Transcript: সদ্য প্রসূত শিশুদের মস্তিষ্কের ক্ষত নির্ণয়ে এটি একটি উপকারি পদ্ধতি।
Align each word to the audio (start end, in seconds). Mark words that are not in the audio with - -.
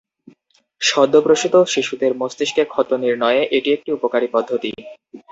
সদ্য 0.81 1.15
প্রসূত 1.21 1.55
শিশুদের 1.65 2.11
মস্তিষ্কের 2.21 2.67
ক্ষত 2.67 2.89
নির্ণয়ে 3.03 3.41
এটি 3.57 3.69
একটি 3.73 3.89
উপকারি 3.91 4.27
পদ্ধতি। 4.27 4.71